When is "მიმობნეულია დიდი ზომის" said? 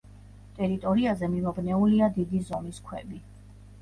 1.33-2.81